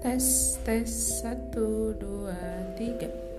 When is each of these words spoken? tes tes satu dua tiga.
tes 0.00 0.56
tes 0.64 0.88
satu 1.20 1.92
dua 2.00 2.32
tiga. 2.72 3.29